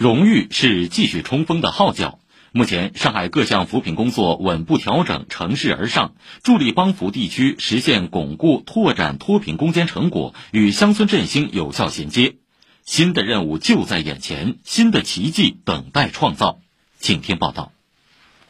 [0.00, 2.20] 荣誉是继续冲锋的号角。
[2.52, 12.36] 目前，上海各项扶贫工作稳步调整，乘势而上，助力帮扶地区实现巩固、拓展脱贫攻坚成果与乡村振兴有效衔接。
[12.82, 16.60] 新的任务就在眼前，新的奇迹等待创造。
[16.98, 17.70] 请听报道。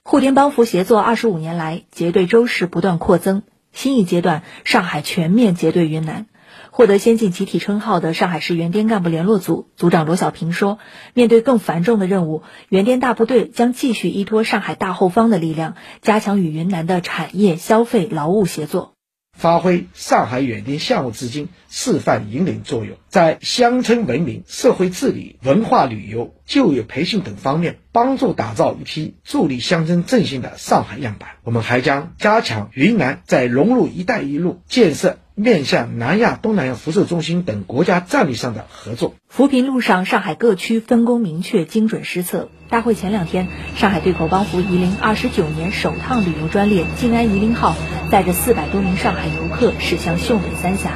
[0.05, 3.43] 沪滇帮扶协作二十五年来，结对州市不断扩增。
[3.73, 6.27] 新一阶段，上海全面结对云南。
[6.71, 10.79] 获得先进集体称号的上海市援滇干部联络组组长罗小平说
[11.15, 18.95] ：“面对更繁重的任务，援滇大部队将继续依托上海大后方的力量，加强与云南的产业、消费、劳务协作，
[19.37, 31.30] 发挥上海援滇项目资金示范引领作用，在乡村文明、社会治理、文化旅游、就业培训等方面，帮助打造一批助力乡村振兴的上海样板。
[31.43, 39.15] 我们还将加强云南在融入“一带一路”建设。”面向南亚、东南亚辐射中心等国家战略上的合作。
[39.27, 42.51] 扶贫路上，上海各区分工明确、精准施策。
[42.69, 47.74] 大会前两天，上海对口帮扶夷陵二十九年首趟旅游专列“静安夷陵号”
[48.13, 50.93] 带着四百多名上海游客驶向秀美三峡。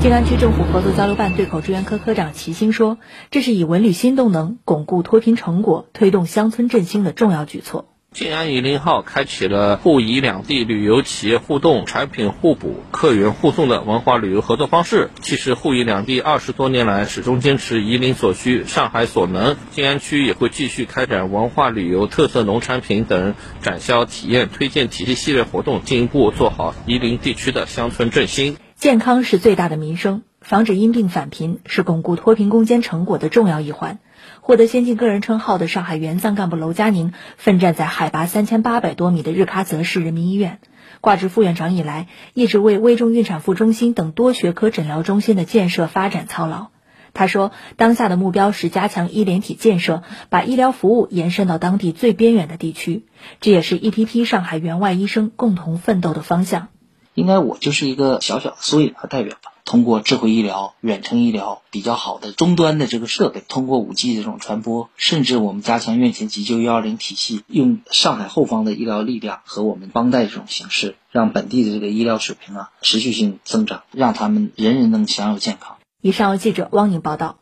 [0.00, 2.98] 静安区政府合作交流办对口支援科科长齐星说
[3.30, 15.08] ：“这是以文旅新动能巩固脱贫成果、推动乡村振兴的重要举措。”静安夷陵号开启了沪夷两地旅游企业互动、产品互补、客源互送的文化旅游合作方式。
[15.22, 19.56] 其实，沪夷两地二十多年来始终坚持夷陵所需、上海所能。
[19.70, 28.58] 静安区也会继续开展文化旅游、特色农产品等展销体验推荐体系系列活动，进一步做好夷陵地区的乡村振兴。
[28.76, 33.98] 健康是最大的民生，防止因病返贫是巩固脱贫攻坚成果的重要一环。
[34.40, 40.58] 获得先进个人称号的上海援藏干部娄佳宁，奋战在海拔三千八百多米的日喀则市人民医院，
[41.00, 46.68] 挂职副院长以来，一直为危重孕产妇中心等多学科诊疗中心的建设发展操劳。
[47.14, 53.04] 他说，当下的目标是加强医联体建设，把医疗服务延伸到当地最边远的地区，
[53.40, 56.68] 这也是一批批上海援外医生共同奋斗的方向。
[57.14, 59.51] 应该我就是一个小小的缩影和代表吧。
[59.64, 75.76] 通过智慧医疗、远程医疗比较好的终端的这个设备，通过五 G 的这种传播，甚至我们加强院前急救幺二零体系，用上海后方的医疗力量和我们帮带这种形式，让本地的这个医疗水平啊持续性增长，让他们人人能享有健康。
[76.00, 77.36] 以上由记者汪宁报道。